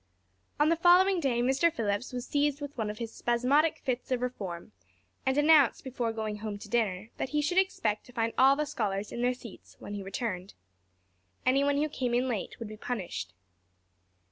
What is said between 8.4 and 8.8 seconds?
the